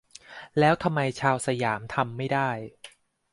[0.59, 2.49] แล้วทำไมชาวสยามทำไม่ได้